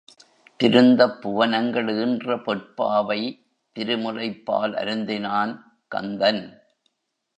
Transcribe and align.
திருந்தப் 0.59 1.21
புவனங்கள் 1.21 1.89
ஈன்ற 1.95 2.37
பொற் 2.37 2.75
பாவை 2.75 3.19
திருமுலைப் 3.75 4.43
பால் 4.45 4.73
அருந்தினான் 4.73 5.53
கந்தன். 5.87 6.43